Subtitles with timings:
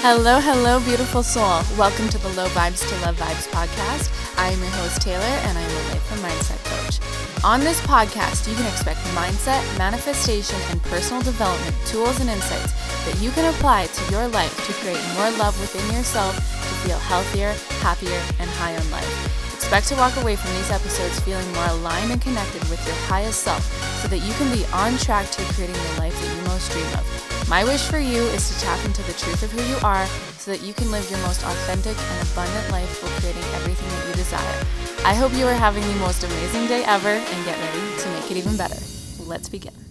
[0.00, 1.60] Hello, hello, beautiful soul.
[1.76, 4.08] Welcome to the Low Vibes to Love Vibes podcast.
[4.38, 7.44] I am your host, Taylor, and I am a life and mindset coach.
[7.44, 12.72] On this podcast, you can expect mindset, manifestation, and personal development tools and insights
[13.04, 16.98] that you can apply to your life to create more love within yourself to feel
[16.98, 17.52] healthier,
[17.84, 19.49] happier, and high on life.
[19.70, 23.44] Expect to walk away from these episodes feeling more aligned and connected with your highest
[23.44, 23.62] self
[24.02, 26.86] so that you can be on track to creating the life that you most dream
[26.98, 27.46] of.
[27.48, 30.04] My wish for you is to tap into the truth of who you are
[30.38, 34.08] so that you can live your most authentic and abundant life while creating everything that
[34.08, 34.66] you desire.
[35.06, 38.28] I hope you are having the most amazing day ever and get ready to make
[38.28, 38.82] it even better.
[39.24, 39.89] Let's begin.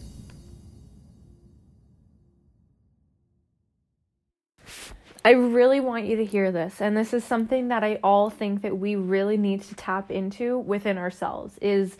[5.23, 8.61] I really want you to hear this and this is something that I all think
[8.61, 11.97] that we really need to tap into within ourselves is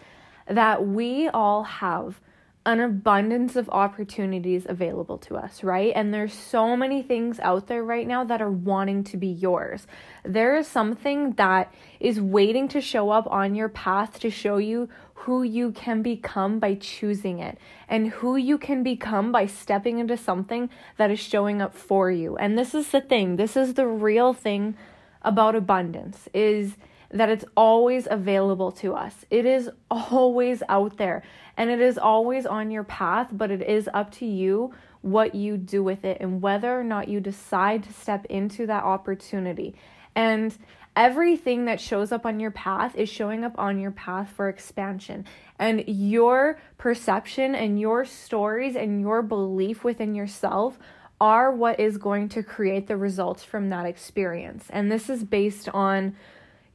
[0.48, 2.22] that we all have
[2.66, 5.92] an abundance of opportunities available to us, right?
[5.96, 9.88] And there's so many things out there right now that are wanting to be yours.
[10.24, 14.90] There is something that is waiting to show up on your path to show you
[15.24, 17.58] who you can become by choosing it
[17.90, 22.38] and who you can become by stepping into something that is showing up for you.
[22.38, 23.36] And this is the thing.
[23.36, 24.76] This is the real thing
[25.22, 26.78] about abundance is
[27.12, 29.26] that it's always available to us.
[29.30, 31.24] It is always out there
[31.58, 35.58] and it is always on your path, but it is up to you what you
[35.58, 39.76] do with it and whether or not you decide to step into that opportunity.
[40.16, 40.58] And
[41.00, 45.24] everything that shows up on your path is showing up on your path for expansion.
[45.58, 50.78] And your perception and your stories and your belief within yourself
[51.22, 54.66] are what is going to create the results from that experience.
[54.70, 56.16] And this is based on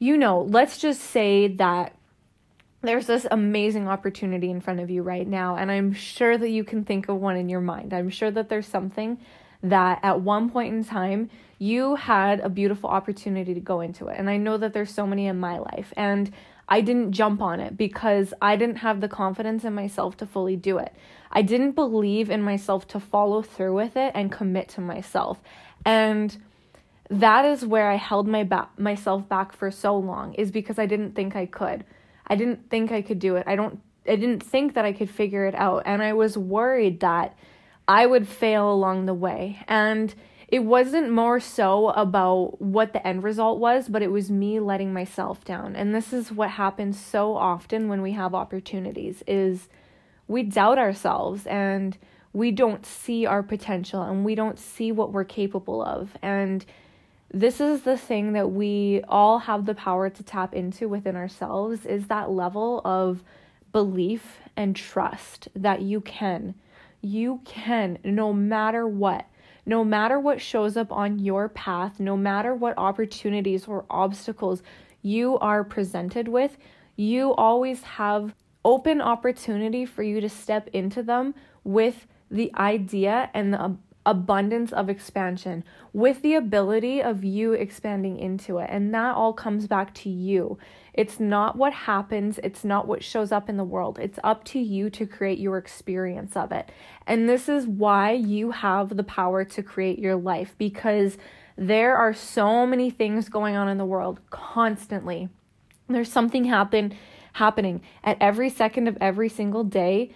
[0.01, 1.95] you know, let's just say that
[2.83, 6.65] there's this amazing opportunity in front of you right now, and I'm sure that you
[6.65, 7.95] can think of one in your mind.
[7.95, 9.19] I'm sure that there's something
[9.63, 14.19] that at one point in time you had a beautiful opportunity to go into it.
[14.19, 16.33] And I know that there's so many in my life, and
[16.69, 20.57] I didn't jump on it because I didn't have the confidence in myself to fully
[20.57, 20.95] do it.
[21.31, 25.41] I didn't believe in myself to follow through with it and commit to myself.
[25.85, 26.37] And
[27.11, 30.87] that is where I held my ba- myself back for so long is because I
[30.87, 31.85] didn't think I could.
[32.27, 33.45] I didn't think I could do it.
[33.47, 37.01] I don't I didn't think that I could figure it out and I was worried
[37.01, 37.37] that
[37.89, 39.59] I would fail along the way.
[39.67, 40.15] And
[40.49, 44.93] it wasn't more so about what the end result was, but it was me letting
[44.93, 45.75] myself down.
[45.75, 49.69] And this is what happens so often when we have opportunities is
[50.29, 51.97] we doubt ourselves and
[52.33, 56.17] we don't see our potential and we don't see what we're capable of.
[56.21, 56.65] And
[57.33, 61.85] this is the thing that we all have the power to tap into within ourselves
[61.87, 63.23] is that level of
[63.73, 66.55] belief and trust that you can
[67.03, 69.27] you can no matter what
[69.67, 74.63] no matter what shows up on your path no matter what opportunities or obstacles
[75.03, 76.57] you are presented with
[76.97, 83.53] you always have open opportunity for you to step into them with the idea and
[83.53, 83.77] the
[84.07, 88.69] abundance of expansion with the ability of you expanding into it.
[88.71, 90.59] And that all comes back to you.
[90.95, 93.99] It's not what happens, it's not what shows up in the world.
[94.01, 96.71] It's up to you to create your experience of it.
[97.07, 101.19] And this is why you have the power to create your life because
[101.57, 105.29] there are so many things going on in the world constantly.
[105.89, 106.95] There's something happen
[107.35, 110.15] happening at every second of every single day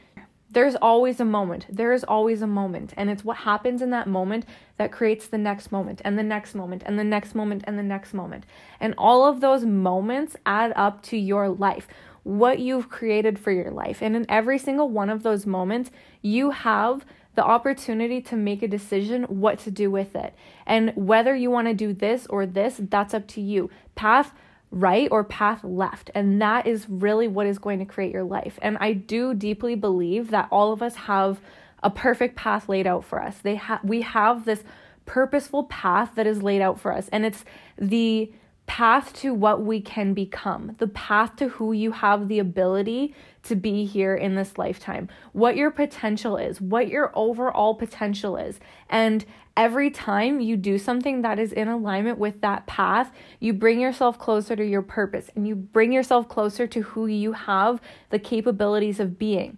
[0.50, 1.66] there's always a moment.
[1.68, 2.94] There is always a moment.
[2.96, 4.46] And it's what happens in that moment
[4.78, 7.82] that creates the next moment and the next moment and the next moment and the
[7.82, 8.44] next moment.
[8.80, 11.86] And all of those moments add up to your life,
[12.22, 14.00] what you've created for your life.
[14.00, 15.90] And in every single one of those moments,
[16.22, 17.04] you have
[17.34, 20.34] the opportunity to make a decision what to do with it.
[20.66, 23.70] And whether you want to do this or this, that's up to you.
[23.94, 24.32] Path
[24.70, 26.10] right or path left.
[26.14, 28.58] And that is really what is going to create your life.
[28.62, 31.40] And I do deeply believe that all of us have
[31.82, 33.38] a perfect path laid out for us.
[33.38, 34.64] They have we have this
[35.06, 37.42] purposeful path that is laid out for us and it's
[37.78, 38.30] the
[38.68, 43.56] path to what we can become, the path to who you have the ability to
[43.56, 48.60] be here in this lifetime, what your potential is, what your overall potential is.
[48.88, 49.24] And
[49.56, 53.10] every time you do something that is in alignment with that path,
[53.40, 57.32] you bring yourself closer to your purpose and you bring yourself closer to who you
[57.32, 57.80] have
[58.10, 59.56] the capabilities of being.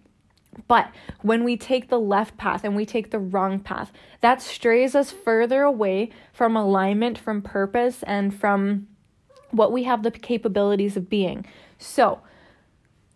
[0.67, 0.89] But
[1.21, 3.91] when we take the left path and we take the wrong path,
[4.21, 8.87] that strays us further away from alignment, from purpose, and from
[9.51, 11.45] what we have the capabilities of being.
[11.77, 12.21] So,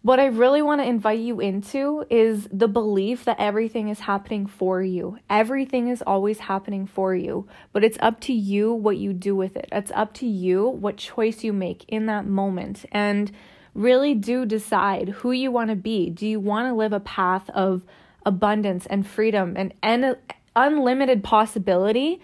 [0.05, 4.45] what I really want to invite you into is the belief that everything is happening
[4.45, 5.17] for you.
[5.31, 9.57] Everything is always happening for you, but it's up to you what you do with
[9.57, 9.67] it.
[9.71, 12.85] It's up to you what choice you make in that moment.
[12.91, 13.31] And
[13.73, 16.11] really do decide who you want to be.
[16.11, 17.83] Do you want to live a path of
[18.27, 20.17] abundance and freedom and, and
[20.55, 22.21] unlimited possibility?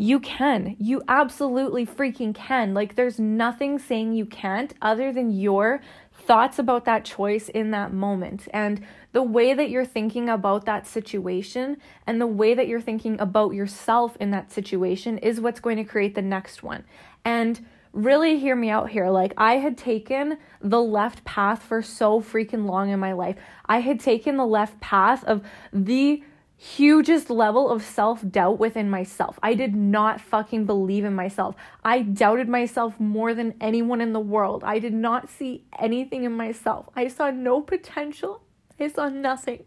[0.00, 0.76] You can.
[0.78, 2.72] You absolutely freaking can.
[2.72, 7.92] Like, there's nothing saying you can't other than your thoughts about that choice in that
[7.92, 8.80] moment and
[9.12, 11.76] the way that you're thinking about that situation
[12.06, 15.84] and the way that you're thinking about yourself in that situation is what's going to
[15.84, 16.82] create the next one.
[17.22, 19.10] And really hear me out here.
[19.10, 23.36] Like, I had taken the left path for so freaking long in my life.
[23.66, 25.42] I had taken the left path of
[25.74, 26.22] the
[26.62, 29.38] hugest level of self doubt within myself.
[29.42, 31.56] I did not fucking believe in myself.
[31.82, 34.62] I doubted myself more than anyone in the world.
[34.62, 36.90] I did not see anything in myself.
[36.94, 38.42] I saw no potential.
[38.78, 39.64] I saw nothing.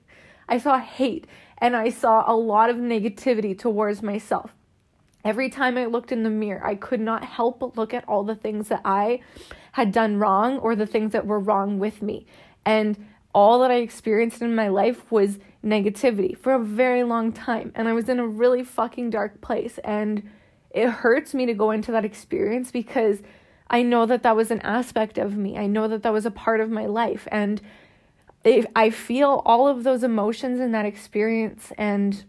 [0.47, 1.25] I saw hate
[1.57, 4.53] and I saw a lot of negativity towards myself.
[5.25, 8.23] Every time I looked in the mirror, I could not help but look at all
[8.23, 9.21] the things that I
[9.71, 12.27] had done wrong or the things that were wrong with me.
[12.65, 17.71] And all that I experienced in my life was negativity for a very long time.
[17.75, 19.79] And I was in a really fucking dark place.
[19.83, 20.29] And
[20.69, 23.21] it hurts me to go into that experience because
[23.69, 25.57] I know that that was an aspect of me.
[25.57, 27.27] I know that that was a part of my life.
[27.31, 27.61] And
[28.75, 31.71] I feel all of those emotions in that experience.
[31.77, 32.25] And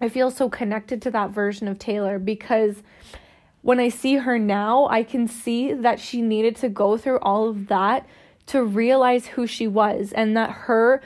[0.00, 2.82] I feel so connected to that version of Taylor because
[3.62, 7.48] when I see her now, I can see that she needed to go through all
[7.48, 8.06] of that
[8.46, 11.00] to realize who she was and that her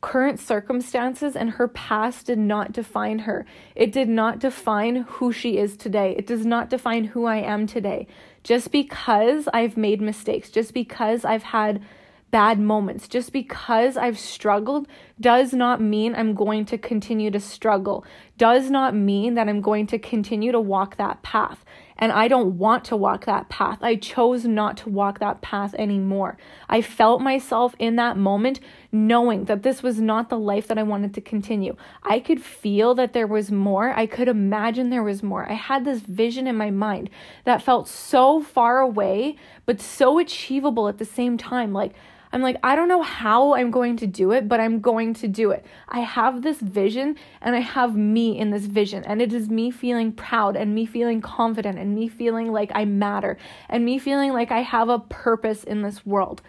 [0.00, 3.46] current circumstances and her past did not define her.
[3.74, 6.14] It did not define who she is today.
[6.18, 8.06] It does not define who I am today.
[8.42, 11.82] Just because I've made mistakes, just because I've had
[12.30, 14.88] bad moments, just because I've struggled
[15.20, 18.04] does not mean I'm going to continue to struggle,
[18.36, 21.64] does not mean that I'm going to continue to walk that path
[22.04, 23.78] and I don't want to walk that path.
[23.80, 26.36] I chose not to walk that path anymore.
[26.68, 28.60] I felt myself in that moment
[28.92, 31.76] knowing that this was not the life that I wanted to continue.
[32.02, 33.88] I could feel that there was more.
[33.88, 35.50] I could imagine there was more.
[35.50, 37.08] I had this vision in my mind
[37.44, 41.72] that felt so far away, but so achievable at the same time.
[41.72, 41.94] Like,
[42.34, 45.28] I'm like, I don't know how I'm going to do it, but I'm going to
[45.28, 45.64] do it.
[45.88, 49.04] I have this vision and I have me in this vision.
[49.04, 52.86] And it is me feeling proud and me feeling confident and me feeling like I
[52.86, 53.38] matter
[53.68, 56.42] and me feeling like I have a purpose in this world.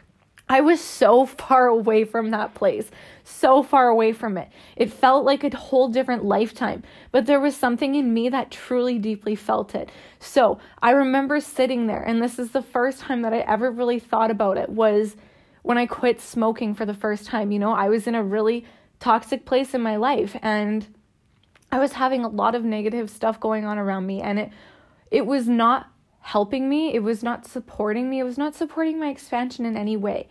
[0.49, 2.89] I was so far away from that place,
[3.23, 4.49] so far away from it.
[4.75, 6.81] It felt like a whole different lifetime,
[7.11, 9.91] but there was something in me that truly deeply felt it.
[10.19, 13.99] So I remember sitting there, and this is the first time that I ever really
[13.99, 15.15] thought about it was
[15.65, 17.51] when I quit smoking for the first time.
[17.51, 18.65] You know, I was in a really
[18.99, 20.85] toxic place in my life and
[21.71, 24.51] I was having a lot of negative stuff going on around me and it
[25.09, 25.87] it was not
[26.19, 26.93] helping me.
[26.93, 28.19] It was not supporting me.
[28.19, 30.27] It was not supporting my expansion in any way.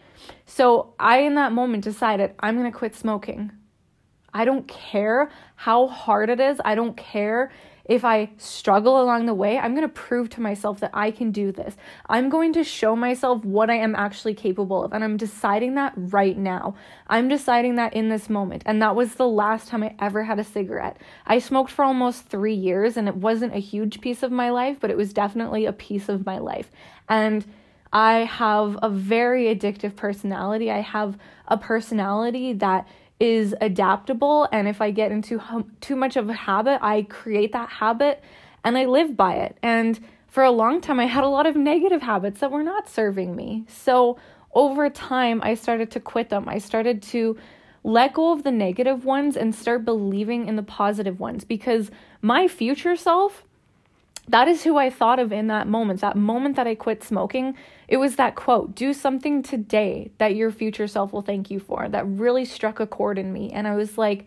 [0.46, 3.50] So, I in that moment decided I'm going to quit smoking.
[4.32, 6.60] I don't care how hard it is.
[6.64, 7.50] I don't care
[7.84, 11.30] if I struggle along the way, I'm going to prove to myself that I can
[11.30, 11.76] do this.
[12.08, 14.92] I'm going to show myself what I am actually capable of.
[14.92, 16.76] And I'm deciding that right now.
[17.08, 18.62] I'm deciding that in this moment.
[18.64, 20.96] And that was the last time I ever had a cigarette.
[21.26, 24.78] I smoked for almost three years, and it wasn't a huge piece of my life,
[24.80, 26.70] but it was definitely a piece of my life.
[27.08, 27.44] And
[27.92, 30.70] I have a very addictive personality.
[30.70, 32.88] I have a personality that
[33.20, 35.40] is adaptable and if I get into
[35.80, 38.22] too much of a habit, I create that habit
[38.64, 39.56] and I live by it.
[39.62, 42.88] And for a long time I had a lot of negative habits that were not
[42.88, 43.64] serving me.
[43.68, 44.18] So
[44.52, 46.48] over time I started to quit them.
[46.48, 47.36] I started to
[47.84, 51.90] let go of the negative ones and start believing in the positive ones because
[52.22, 53.44] my future self
[54.28, 56.00] that is who I thought of in that moment.
[56.00, 57.54] That moment that I quit smoking,
[57.88, 61.88] it was that quote, do something today that your future self will thank you for.
[61.88, 63.50] That really struck a chord in me.
[63.50, 64.26] And I was like,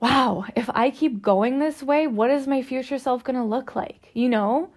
[0.00, 3.74] wow, if I keep going this way, what is my future self going to look
[3.74, 4.10] like?
[4.12, 4.70] You know?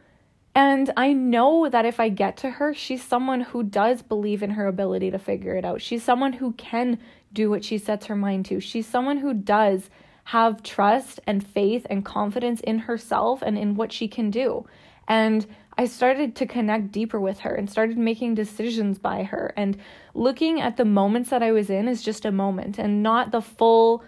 [0.53, 4.51] And I know that if I get to her, she's someone who does believe in
[4.51, 5.81] her ability to figure it out.
[5.81, 6.97] She's someone who can
[7.33, 8.61] do what she sets her mind to.
[8.61, 9.89] She's someone who does
[10.25, 14.65] have trust and faith and confidence in herself and in what she can do.
[15.07, 15.45] And
[15.77, 19.77] I started to connect deeper with her and started making decisions by her and
[20.13, 23.41] looking at the moments that I was in as just a moment and not the
[23.41, 24.03] full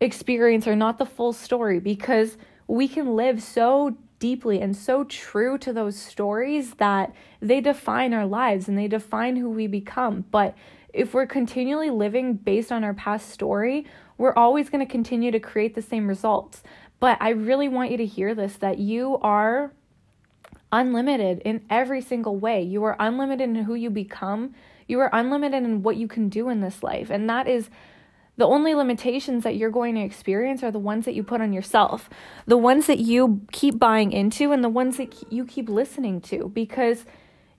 [0.00, 2.36] experience or not the full story because
[2.68, 8.26] we can live so deeply and so true to those stories that they define our
[8.26, 10.24] lives and they define who we become.
[10.30, 10.56] But
[10.92, 13.86] if we're continually living based on our past story,
[14.18, 16.62] we're always going to continue to create the same results.
[17.00, 19.72] But I really want you to hear this that you are
[20.70, 22.62] unlimited in every single way.
[22.62, 24.54] You are unlimited in who you become.
[24.86, 27.08] You are unlimited in what you can do in this life.
[27.10, 27.70] And that is
[28.36, 31.52] the only limitations that you're going to experience are the ones that you put on
[31.52, 32.08] yourself,
[32.46, 36.48] the ones that you keep buying into, and the ones that you keep listening to.
[36.54, 37.04] Because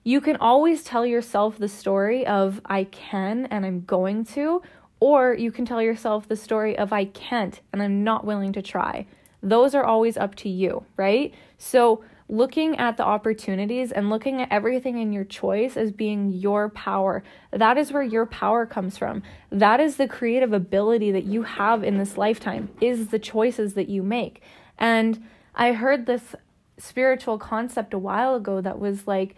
[0.02, 4.62] you can always tell yourself the story of I can and I'm going to,
[5.00, 8.62] or you can tell yourself the story of I can't and I'm not willing to
[8.62, 9.06] try.
[9.42, 11.34] Those are always up to you, right?
[11.56, 16.68] So, looking at the opportunities and looking at everything in your choice as being your
[16.68, 17.24] power.
[17.50, 19.24] That is where your power comes from.
[19.50, 23.88] That is the creative ability that you have in this lifetime, is the choices that
[23.88, 24.42] you make.
[24.78, 25.26] And
[25.56, 26.36] I heard this
[26.78, 29.34] spiritual concept a while ago that was like,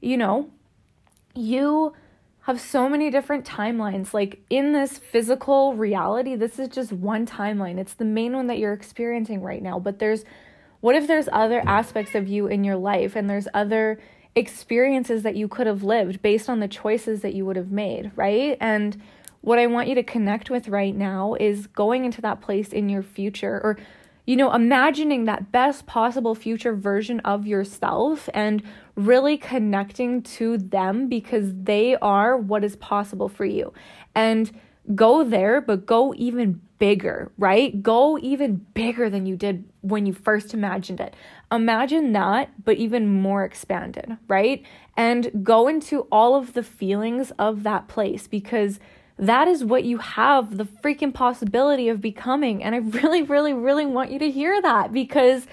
[0.00, 0.50] you know,
[1.34, 1.94] you
[2.46, 4.14] have so many different timelines.
[4.14, 7.76] Like in this physical reality, this is just one timeline.
[7.76, 9.80] It's the main one that you're experiencing right now.
[9.80, 10.24] But there's
[10.80, 13.98] what if there's other aspects of you in your life and there's other
[14.36, 18.12] experiences that you could have lived based on the choices that you would have made,
[18.14, 18.56] right?
[18.60, 19.02] And
[19.40, 22.88] what I want you to connect with right now is going into that place in
[22.88, 23.76] your future or
[24.26, 28.62] you know, imagining that best possible future version of yourself and
[28.96, 33.72] really connecting to them because they are what is possible for you.
[34.14, 34.50] And
[34.94, 37.82] go there, but go even bigger, right?
[37.82, 41.14] Go even bigger than you did when you first imagined it.
[41.50, 44.64] Imagine that, but even more expanded, right?
[44.96, 48.78] And go into all of the feelings of that place because
[49.18, 52.62] that is what you have the freaking possibility of becoming.
[52.62, 55.46] And I really, really, really want you to hear that because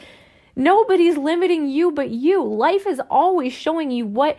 [0.56, 2.44] nobody's limiting you but you.
[2.44, 4.38] Life is always showing you what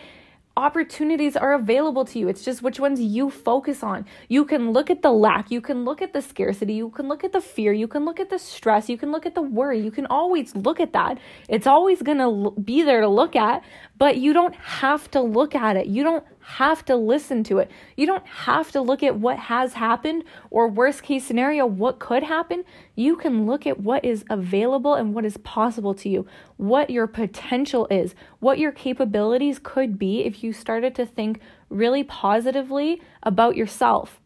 [0.56, 2.28] opportunities are available to you.
[2.28, 4.06] It's just which ones you focus on.
[4.28, 7.24] You can look at the lack, you can look at the scarcity, you can look
[7.24, 9.80] at the fear, you can look at the stress, you can look at the worry.
[9.80, 11.18] You can always look at that.
[11.48, 13.64] It's always going to be there to look at,
[13.96, 15.86] but you don't have to look at it.
[15.86, 17.70] You don't have to listen to it.
[17.96, 22.22] You don't have to look at what has happened or worst case scenario what could
[22.22, 22.64] happen.
[22.94, 27.06] You can look at what is available and what is possible to you, what your
[27.06, 33.56] potential is, what your capabilities could be if you started to think really positively about
[33.56, 34.20] yourself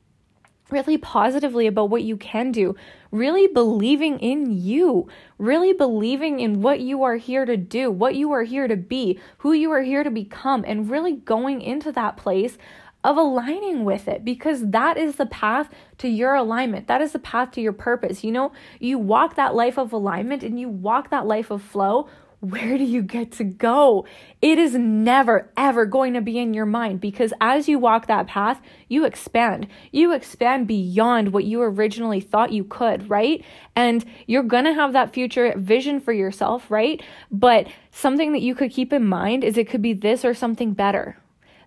[0.70, 2.76] really positively about what you can do,
[3.10, 5.08] really believing in you,
[5.38, 9.18] really believing in what you are here to do, what you are here to be,
[9.38, 12.58] who you are here to become, and really going into that place
[13.04, 16.88] of aligning with it because that is the path to your alignment.
[16.88, 18.24] That is the path to your purpose.
[18.24, 22.08] You know, you walk that life of alignment and you walk that life of flow
[22.40, 24.06] where do you get to go?
[24.40, 28.28] It is never, ever going to be in your mind because as you walk that
[28.28, 29.66] path, you expand.
[29.90, 33.44] You expand beyond what you originally thought you could, right?
[33.74, 37.02] And you're going to have that future vision for yourself, right?
[37.30, 40.74] But something that you could keep in mind is it could be this or something
[40.74, 41.18] better,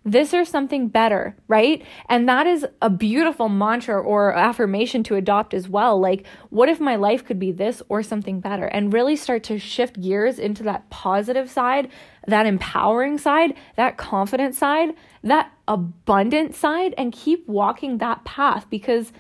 [0.04, 1.86] this or something better, right?
[2.10, 6.00] And that is a beautiful mantra or affirmation to adopt as well.
[6.00, 8.66] Like, what if my life could be this or something better?
[8.66, 11.90] And really start to shift gears into that positive side,
[12.28, 19.14] that empowering side, that confident side, that abundant side, and keep walking that path because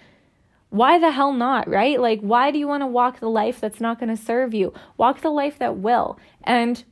[0.69, 1.99] why the hell not, right?
[1.99, 4.73] Like, why do you want to walk the life that's not going to serve you?
[4.97, 6.17] Walk the life that will.
[6.43, 6.83] And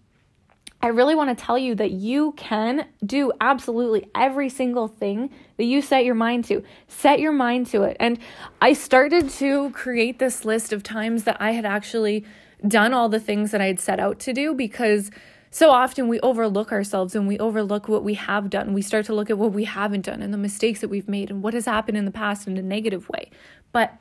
[0.82, 5.66] I really want to tell you that you can do absolutely every single thing that
[5.66, 6.64] you set your mind to.
[6.88, 7.98] Set your mind to it.
[8.00, 8.18] And
[8.62, 12.26] I started to create this list of times that I had actually
[12.66, 15.12] done all the things that I had set out to do because
[15.52, 18.74] so often we overlook ourselves and we overlook what we have done.
[18.74, 21.30] We start to look at what we haven't done and the mistakes that we've made
[21.30, 23.32] and what has happened in the past in a negative way.
[23.74, 23.98] But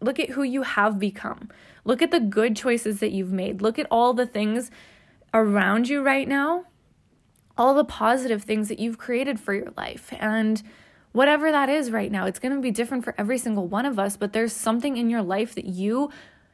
[0.00, 1.48] look at who you have become.
[1.84, 3.62] Look at the good choices that you've made.
[3.62, 4.70] Look at all the things
[5.32, 6.64] around you right now,
[7.56, 10.12] all the positive things that you've created for your life.
[10.18, 10.62] And
[11.12, 13.98] whatever that is right now, it's going to be different for every single one of
[13.98, 16.10] us, but there's something in your life that you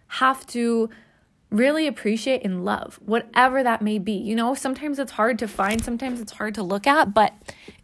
[0.08, 0.88] have to
[1.50, 4.12] really appreciate and love, whatever that may be.
[4.12, 7.34] You know, sometimes it's hard to find, sometimes it's hard to look at, but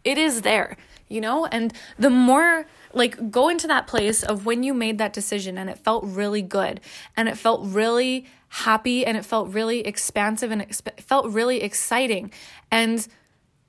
[0.03, 0.75] it is there,
[1.07, 1.45] you know?
[1.45, 5.69] And the more like go into that place of when you made that decision and
[5.69, 6.81] it felt really good
[7.15, 12.31] and it felt really happy and it felt really expansive and it felt really exciting.
[12.69, 13.07] And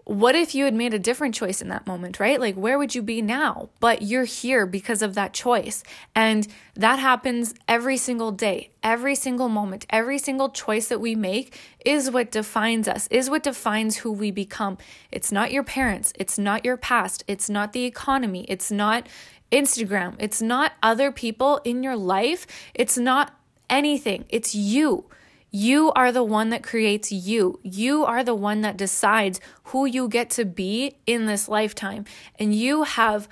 [0.04, 2.38] what if you had made a different choice in that moment, right?
[2.38, 3.70] Like, where would you be now?
[3.80, 5.82] But you're here because of that choice.
[6.14, 11.58] And that happens every single day, every single moment, every single choice that we make
[11.86, 14.76] is what defines us, is what defines who we become.
[15.10, 19.08] It's not your parents, it's not your past, it's not the economy, it's not
[19.50, 23.32] Instagram, it's not other people in your life, it's not
[23.74, 25.04] anything, it's you.
[25.50, 27.60] You are the one that creates you.
[27.62, 32.04] You are the one that decides who you get to be in this lifetime.
[32.38, 33.28] And you have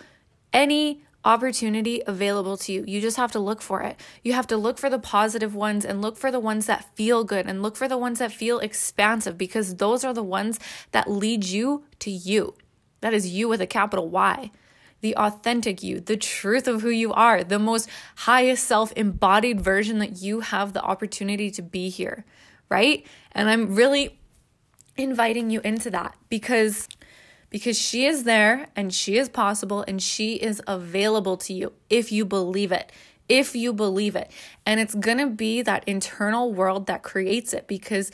[0.52, 2.84] any opportunity available to you.
[2.86, 3.98] You just have to look for it.
[4.22, 7.22] You have to look for the positive ones and look for the ones that feel
[7.22, 10.58] good and look for the ones that feel expansive because those are the ones
[10.90, 12.54] that lead you to you.
[13.00, 14.50] That is you with a capital Y
[15.02, 19.98] the authentic you, the truth of who you are, the most highest self embodied version
[19.98, 22.24] that you have the opportunity to be here,
[22.70, 23.04] right?
[23.32, 24.18] And I'm really
[24.96, 26.88] inviting you into that because
[27.50, 32.12] because she is there and she is possible and she is available to you if
[32.12, 32.92] you believe it
[33.28, 34.30] if you believe it
[34.66, 38.10] and it's going to be that internal world that creates it because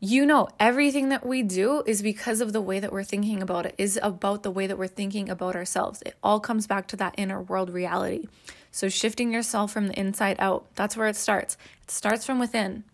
[0.00, 3.66] you know, everything that we do is because of the way that we're thinking about
[3.66, 6.02] it, is about the way that we're thinking about ourselves.
[6.06, 8.28] It all comes back to that inner world reality.
[8.70, 11.56] So, shifting yourself from the inside out, that's where it starts.
[11.82, 12.84] It starts from within.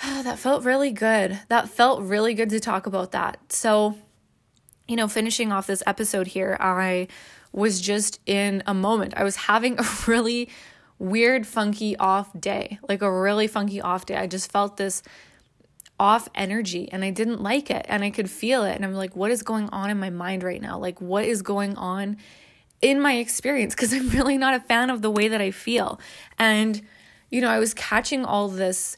[0.02, 1.40] that felt really good.
[1.48, 3.52] That felt really good to talk about that.
[3.52, 3.98] So,
[4.86, 7.08] you know, finishing off this episode here, I
[7.52, 9.14] was just in a moment.
[9.16, 10.48] I was having a really
[10.98, 14.16] weird, funky off day, like a really funky off day.
[14.16, 15.02] I just felt this
[16.00, 18.74] off energy and I didn't like it and I could feel it.
[18.76, 20.78] And I'm like, what is going on in my mind right now?
[20.78, 22.16] Like, what is going on
[22.80, 23.74] in my experience?
[23.74, 26.00] Because I'm really not a fan of the way that I feel.
[26.38, 26.80] And,
[27.30, 28.96] you know, I was catching all this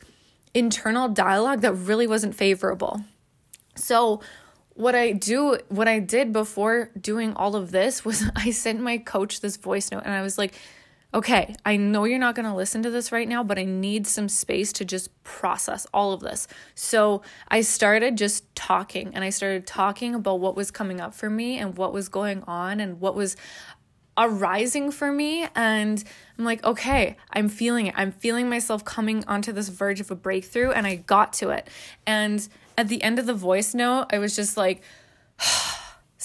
[0.52, 3.04] internal dialogue that really wasn't favorable.
[3.76, 4.20] So,
[4.74, 8.98] what I do, what I did before doing all of this was I sent my
[8.98, 10.54] coach this voice note and I was like,
[11.12, 14.06] okay, I know you're not going to listen to this right now, but I need
[14.06, 16.46] some space to just process all of this.
[16.74, 21.28] So I started just talking and I started talking about what was coming up for
[21.28, 23.36] me and what was going on and what was
[24.16, 25.48] arising for me.
[25.56, 26.02] And
[26.38, 27.94] I'm like, okay, I'm feeling it.
[27.96, 31.68] I'm feeling myself coming onto this verge of a breakthrough, and I got to it.
[32.06, 32.46] And
[32.78, 34.82] at the end of the voice note, I was just like,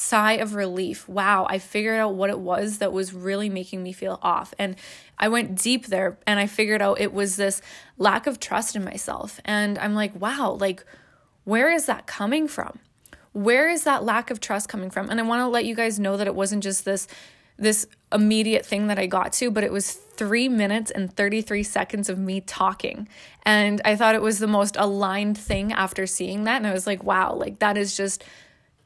[0.06, 1.10] sigh of relief.
[1.10, 4.54] Wow, I figured out what it was that was really making me feel off.
[4.60, 4.76] And
[5.18, 7.62] I went deep there and I figured out it was this
[7.98, 9.40] lack of trust in myself.
[9.46, 10.86] And I'm like, wow, like,
[11.44, 12.80] where is that coming from?
[13.34, 15.10] Where is that lack of trust coming from?
[15.10, 17.08] And I want to let you guys know that it wasn't just this
[17.58, 22.10] this immediate thing that I got to, but it was 3 minutes and 33 seconds
[22.10, 23.08] of me talking.
[23.44, 26.86] And I thought it was the most aligned thing after seeing that and I was
[26.86, 28.26] like, wow, like that is just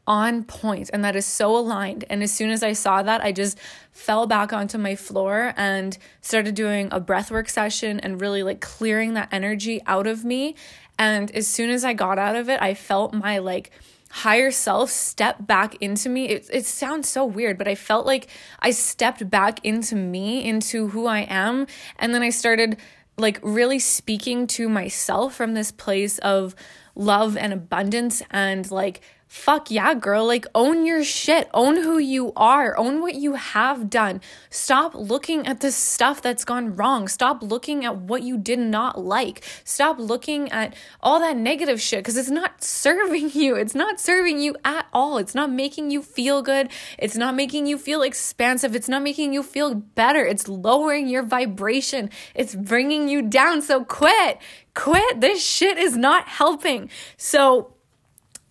[0.09, 2.03] on point and that is so aligned.
[2.09, 3.59] And as soon as I saw that, I just
[3.91, 9.13] fell back onto my floor and started doing a breathwork session and really like clearing
[9.13, 10.55] that energy out of me.
[10.97, 13.71] And as soon as I got out of it, I felt my like
[14.09, 16.27] higher self step back into me.
[16.29, 18.27] It, it sounds so weird, but I felt like
[18.59, 21.67] I stepped back into me, into who I am.
[21.99, 22.77] And then I started
[23.15, 26.55] like really speaking to myself from this place of
[26.95, 30.25] love and abundance and like fuck yeah, girl.
[30.25, 31.49] Like, own your shit.
[31.53, 32.75] Own who you are.
[32.77, 34.21] Own what you have done.
[34.49, 37.07] Stop looking at the stuff that's gone wrong.
[37.07, 39.43] Stop looking at what you did not like.
[39.63, 43.55] Stop looking at all that negative shit because it's not serving you.
[43.55, 45.19] It's not serving you at all.
[45.19, 46.69] It's not making you feel good.
[46.97, 48.75] It's not making you feel expansive.
[48.75, 50.25] It's not making you feel better.
[50.25, 52.09] It's lowering your vibration.
[52.33, 53.61] It's bringing you down.
[53.61, 54.39] So quit.
[54.73, 55.21] Quit.
[55.21, 56.89] This shit is not helping.
[57.15, 57.75] So,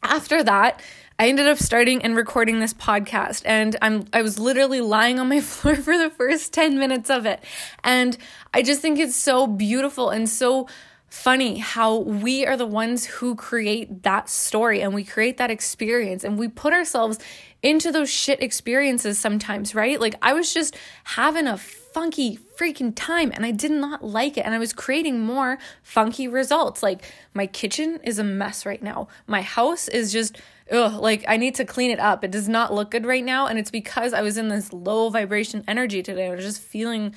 [0.03, 0.81] after that,
[1.21, 5.29] I ended up starting and recording this podcast and I'm I was literally lying on
[5.29, 7.43] my floor for the first 10 minutes of it.
[7.83, 8.17] And
[8.55, 10.69] I just think it's so beautiful and so
[11.09, 16.23] funny how we are the ones who create that story and we create that experience
[16.23, 17.19] and we put ourselves
[17.63, 20.01] into those shit experiences sometimes, right?
[20.01, 24.45] Like I was just having a funky freaking time and I did not like it.
[24.45, 26.83] And I was creating more funky results.
[26.83, 29.09] Like my kitchen is a mess right now.
[29.27, 30.41] My house is just,
[30.71, 32.23] ugh, like I need to clean it up.
[32.23, 33.47] It does not look good right now.
[33.47, 36.29] And it's because I was in this low vibration energy today.
[36.29, 37.15] I was just feeling,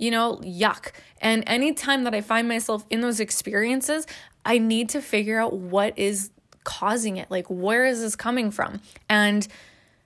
[0.00, 0.92] you know, yuck.
[1.20, 4.06] And anytime that I find myself in those experiences,
[4.44, 6.30] I need to figure out what is
[6.64, 7.30] causing it.
[7.30, 8.80] Like, where is this coming from?
[9.08, 9.46] And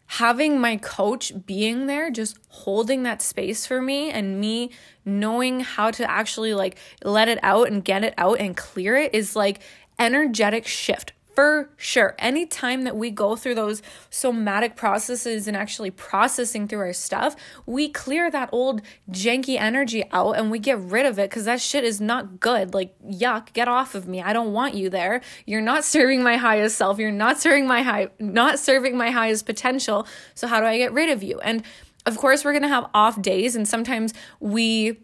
[0.07, 4.71] having my coach being there, just holding that space for me and me
[5.05, 9.15] knowing how to actually like let it out and get it out and clear it
[9.15, 9.61] is like
[9.99, 12.15] energetic shift for sure.
[12.19, 17.35] Anytime that we go through those somatic processes and actually processing through our stuff,
[17.67, 21.61] we clear that old janky energy out and we get rid of it because that
[21.61, 22.75] shit is not good.
[22.75, 24.23] Like, yuck, get off of me.
[24.23, 25.21] I don't want you there.
[25.47, 26.99] You're not serving my highest self.
[26.99, 30.07] You're not serving my high, not serving my highest potential.
[30.35, 31.41] So, how do I get rid of you?
[31.41, 31.63] And
[32.07, 34.99] of course, we're going to have off days, and sometimes we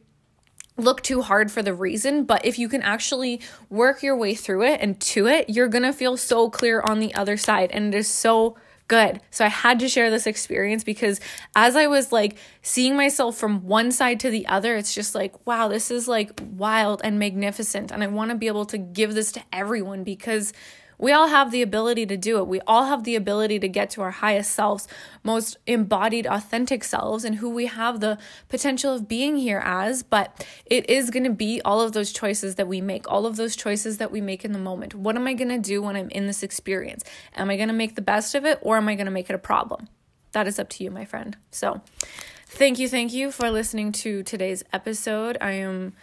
[0.80, 4.62] look too hard for the reason, but if you can actually work your way through
[4.62, 7.70] it and to it, you're gonna feel so clear on the other side.
[7.72, 8.56] And it is so
[8.88, 9.20] good.
[9.30, 11.20] So I had to share this experience because
[11.54, 15.46] as I was like seeing myself from one side to the other, it's just like,
[15.46, 17.92] wow, this is like wild and magnificent.
[17.92, 20.52] And I wanna be able to give this to everyone because
[21.00, 22.46] we all have the ability to do it.
[22.46, 24.86] We all have the ability to get to our highest selves,
[25.24, 30.02] most embodied, authentic selves, and who we have the potential of being here as.
[30.02, 33.36] But it is going to be all of those choices that we make, all of
[33.36, 34.94] those choices that we make in the moment.
[34.94, 37.02] What am I going to do when I'm in this experience?
[37.34, 39.30] Am I going to make the best of it or am I going to make
[39.30, 39.88] it a problem?
[40.32, 41.36] That is up to you, my friend.
[41.50, 41.80] So,
[42.46, 45.38] thank you, thank you for listening to today's episode.
[45.40, 45.94] I am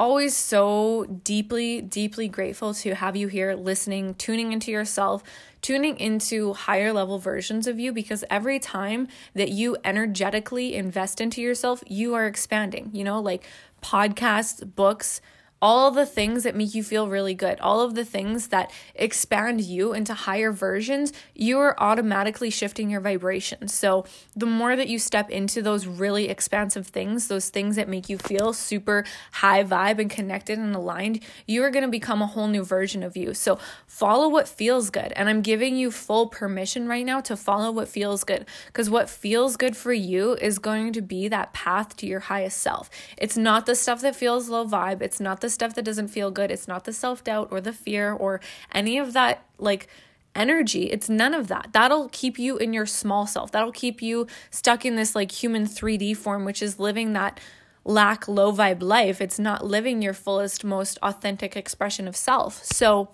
[0.00, 5.22] always so deeply, deeply grateful to have you here listening, tuning into yourself,
[5.60, 11.42] tuning into higher level versions of you because every time that you energetically invest into
[11.42, 12.88] yourself, you are expanding.
[12.94, 13.46] You know, like
[13.82, 15.20] podcasts, books,
[15.62, 19.60] all the things that make you feel really good, all of the things that expand
[19.60, 23.68] you into higher versions, you are automatically shifting your vibration.
[23.68, 28.08] So, the more that you step into those really expansive things, those things that make
[28.08, 32.26] you feel super high vibe and connected and aligned, you are going to become a
[32.26, 33.34] whole new version of you.
[33.34, 35.12] So, follow what feels good.
[35.14, 39.10] And I'm giving you full permission right now to follow what feels good because what
[39.10, 42.88] feels good for you is going to be that path to your highest self.
[43.18, 46.30] It's not the stuff that feels low vibe, it's not the stuff that doesn't feel
[46.30, 46.50] good.
[46.50, 48.40] It's not the self doubt or the fear or
[48.72, 49.88] any of that, like,
[50.34, 50.84] energy.
[50.84, 51.70] It's none of that.
[51.72, 53.50] That'll keep you in your small self.
[53.50, 57.40] That'll keep you stuck in this like human 3D form, which is living that
[57.84, 59.20] lack low vibe life.
[59.20, 62.64] It's not living your fullest, most authentic expression of self.
[62.64, 63.10] So,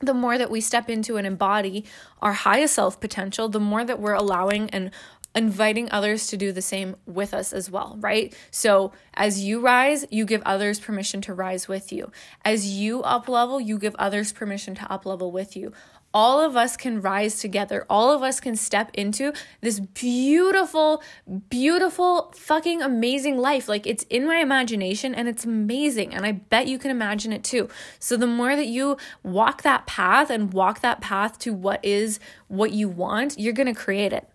[0.00, 1.86] the more that we step into and embody
[2.20, 4.90] our highest self potential, the more that we're allowing and
[5.36, 8.34] inviting others to do the same with us as well, right?
[8.50, 12.10] So as you rise, you give others permission to rise with you.
[12.44, 15.72] As you up level, you give others permission to up level with you.
[16.14, 17.84] All of us can rise together.
[17.90, 21.02] All of us can step into this beautiful,
[21.50, 23.68] beautiful, fucking amazing life.
[23.68, 26.14] Like it's in my imagination and it's amazing.
[26.14, 27.68] And I bet you can imagine it too.
[27.98, 32.18] So the more that you walk that path and walk that path to what is
[32.48, 34.26] what you want, you're going to create it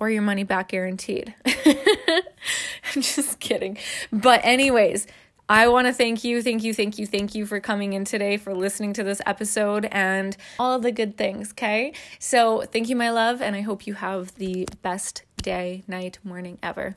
[0.00, 1.34] or your money back guaranteed.
[1.46, 3.78] I'm just kidding.
[4.10, 5.06] But, anyways,
[5.48, 8.36] I want to thank you, thank you, thank you, thank you for coming in today,
[8.36, 11.92] for listening to this episode, and all the good things, okay?
[12.18, 16.58] So, thank you, my love, and I hope you have the best day, night, morning
[16.62, 16.96] ever.